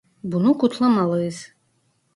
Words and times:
Bunu 0.23 0.57
kutlamalıyız. 0.57 1.53